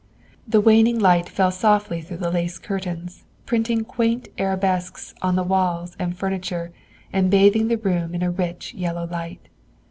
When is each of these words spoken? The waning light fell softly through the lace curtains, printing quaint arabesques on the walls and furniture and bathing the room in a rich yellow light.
The 0.47 0.61
waning 0.61 0.97
light 0.97 1.29
fell 1.29 1.51
softly 1.51 2.01
through 2.01 2.17
the 2.17 2.31
lace 2.31 2.57
curtains, 2.57 3.23
printing 3.45 3.85
quaint 3.85 4.29
arabesques 4.39 5.13
on 5.21 5.35
the 5.35 5.43
walls 5.43 5.95
and 5.99 6.17
furniture 6.17 6.71
and 7.13 7.29
bathing 7.29 7.67
the 7.67 7.77
room 7.77 8.15
in 8.15 8.23
a 8.23 8.31
rich 8.31 8.73
yellow 8.73 9.05
light. 9.07 9.47